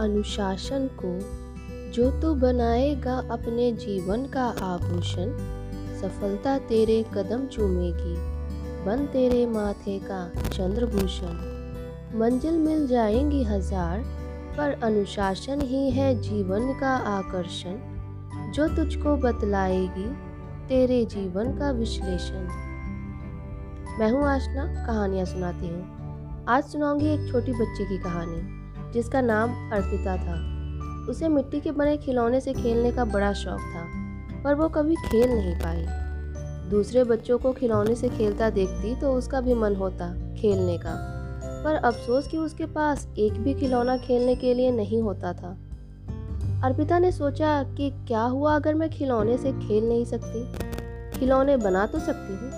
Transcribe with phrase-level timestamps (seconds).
[0.00, 1.40] अनुशासन को
[1.92, 5.32] जो तू बनाएगा अपने जीवन का आभूषण,
[6.00, 8.14] सफलता तेरे कदम चूमेगी,
[8.84, 11.50] बन तेरे माथे का चंद्रभूषण।
[12.18, 13.98] मंजिल मिल जाएँगी हज़ार,
[14.56, 17.76] पर अनुशासन ही है जीवन का आकर्षण।
[18.52, 20.08] जो तुझको बतलाएगी,
[20.68, 22.48] तेरे जीवन का विश्लेषण।
[23.98, 28.59] मैं हूँ आशना, कहानियाँ सुनाती हूँ। आज सुनाऊँगी एक छोटी बच्ची की कहानी।
[28.92, 30.38] जिसका नाम अर्पिता था।
[31.10, 33.84] उसे मिट्टी के बने खिलौने से खेलने का बड़ा शौक था,
[34.44, 35.86] पर वो कभी खेल नहीं पाई।
[36.70, 40.94] दूसरे बच्चों को खिलौने से खेलता देखती तो उसका भी मन होता खेलने का,
[41.64, 45.56] पर अफसोस कि उसके पास एक भी खिलौना खेलने के लिए नहीं होता था।
[46.64, 51.18] अर्पिता ने सोचा कि क्या हुआ अगर मैं खिलौने से खेल नहीं सकती?
[51.18, 52.50] खिलौने बना तो सकती हूँ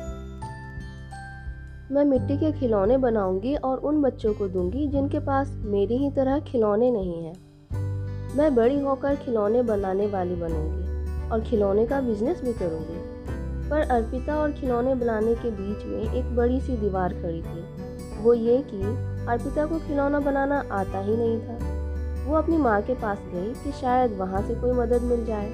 [1.93, 6.39] मैं मिट्टी के खिलौने बनाऊँगी और उन बच्चों को दूँगी जिनके पास मेरी ही तरह
[6.41, 12.53] खिलौने नहीं हैं। मैं बड़ी होकर खिलौने बनाने वाली बनूँगी और खिलौने का बिज़नेस भी
[12.53, 18.23] करूँगी। पर अर्पिता और खिलौने बनाने के बीच में एक बड़ी सी दीवार खड़ी थी।
[18.23, 18.83] वो ये कि
[19.29, 23.73] अर्पिता को खिलौना बनाना आता ही नहीं था। वो अपनी माँ के पास गई कि
[23.73, 25.51] शायद वहाँ से कोई मदद मिल जाए।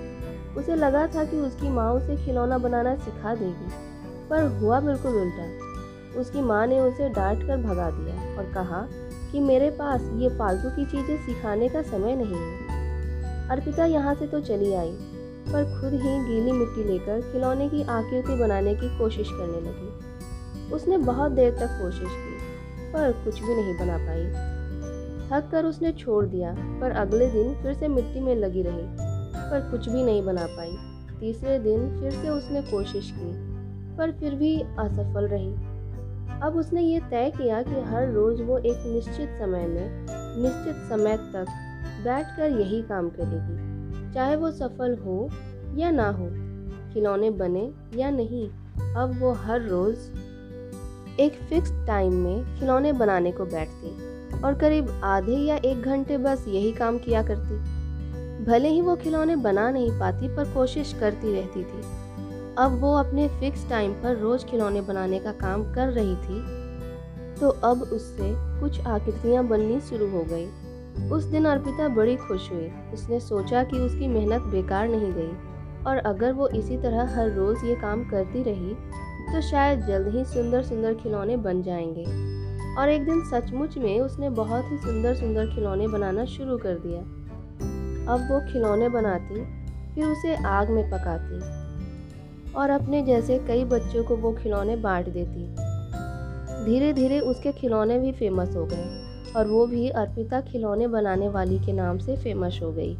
[0.56, 3.70] उसे लगा था कि उसकी माँ उसे खिलौना बनाना सिखा देगी,
[4.30, 5.67] पर हुआ बिल्कुल उल्टा।
[6.18, 8.86] उसकी माँ ने उसे डांट कर भगा दिया और कहा
[9.32, 14.26] कि मेरे पास ये फालतू की चीज़ें सिखाने का समय नहीं है। अर्पिता यहाँ से
[14.26, 14.92] तो चली आई,
[15.48, 20.98] पर खुद ही गीली मिट्टी लेकर खिलौने की आकृति बनाने की कोशिश करने लगी। उसने
[20.98, 22.36] बहुत देर तक कोशिश की,
[22.92, 24.24] पर कुछ भी नहीं बना पाई।
[25.30, 28.86] थक कर उसने छोड़ दिया, पर अगले दिन फिर से मिट्टी में लगी रही,
[29.50, 30.76] पर कुछ भी नहीं बना पाई।
[31.20, 33.32] तीसरे दिन फिर से उसने कोशिश की,
[33.96, 35.67] पर फिर भी असफल रही।
[36.42, 40.06] अब उसने ये तय किया कि हर रोज़ वो एक निश्चित समय में,
[40.42, 41.46] निश्चित समय तक
[42.04, 45.28] बैठकर यही काम करेगी। चाहे वो सफल हो
[45.76, 46.28] या ना हो,
[46.92, 48.48] खिलौने बने या नहीं,
[48.94, 50.10] अब वो हर रोज़
[51.20, 56.44] एक फिक्स टाइम में खिलौने बनाने को बैठती और करीब आधे या एक घंटे बस
[56.48, 57.56] यही काम किया करती।
[58.44, 61.82] भले ही वो खिलौने बना नहीं पाती पर कोशिश करती रहती थी
[62.58, 66.40] अब वो अपने फिक्स टाइम पर रोज खिलौने बनाने का काम कर रही थी
[67.34, 70.46] तो अब उससे कुछ आकृतियाँ बननी शुरू हो गई।
[71.08, 75.30] उस दिन अर्पिता बड़ी खुश हुई। उसने सोचा कि उसकी मेहनत बेकार नहीं गई,
[75.86, 78.74] और अगर वो इसी तरह हर रोज़ ये काम करती रही
[79.32, 82.04] तो शायद जल्द ही सुंदर सुंदर खिलौने बन जाएँगे।
[82.76, 87.00] और एक दिन सचमुच में उसने बहुत ही सुंदर सुंदर खिलौने बनाना शुरू कर दिया।
[88.14, 89.44] अब वो खिलौने बनाती,
[89.94, 91.57] फिर उसे आग में पकाती।
[92.58, 95.44] और अपने जैसे कई बच्चों को वो खिलौने बांट देती।
[96.64, 101.58] धीरे धीरे उसके खिलौने भी फ़ेमस हो गए और वो भी अर्पिता खिलौने बनाने वाली
[101.58, 102.96] के नाम से फ़ेमस हो गई।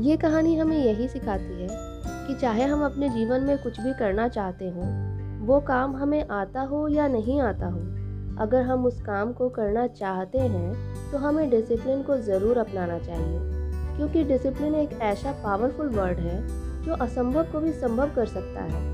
[0.00, 1.68] ये कहानी हमें यही सिखाती है
[2.26, 4.86] कि चाहे हम अपने जीवन में कुछ भी करना चाहते हों,
[5.40, 7.80] वो काम हमें आता हो या नहीं आता हो,
[8.40, 13.38] अगर हम उस काम को करना चाहते हैं तो हमें डिसिप्लिन को ज़रूर अपनाना चाहिए,
[13.96, 16.38] क्योंकि डिसिप्लिन एक ऐसा पावरफुल वर्ड है
[16.84, 18.88] जो असंभव को भी संभव कर सकता है।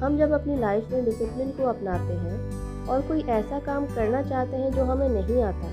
[0.00, 4.56] हम जब अपनी लाइफ में डिसिप्लिन को अपनाते हैं और कोई ऐसा काम करना चाहते
[4.56, 5.68] हैं जो हमें नहीं आता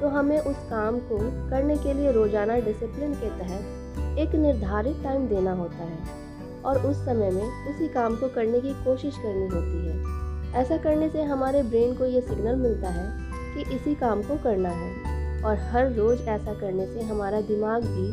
[0.00, 1.18] तो हमें उस काम को
[1.50, 6.96] करने के लिए रोज़ाना डिसिप्लिन के तहत एक निर्धारित टाइम देना होता है और उस
[6.96, 11.62] समय में उसी काम को करने की कोशिश करनी होती है। ऐसा करने से हमारे
[11.62, 13.06] ब्रेन को ये सिग्नल मिलता है
[13.54, 18.10] कि इसी काम को करना है और हर रोज़ ऐसा करने से हमारा दिमाग भी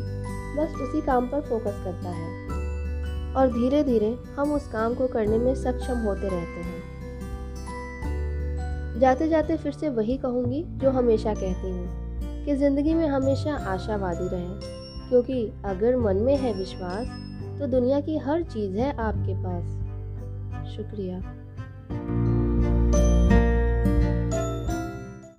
[0.56, 2.43] बस उसी काम पर फोकस करता है।
[3.36, 6.82] और धीरे धीरे हम उस काम को करने में सक्षम होते रहते हैं।
[9.00, 14.28] जाते जाते फिर से वही कहूँगी जो हमेशा कहती हूँ कि ज़िंदगी में हमेशा आशावादी
[14.28, 14.58] रहें,
[15.08, 17.06] क्योंकि अगर मन में है विश्वास
[17.58, 19.64] तो दुनिया की हर चीज़ है आपके पास।
[20.76, 21.18] शुक्रिया।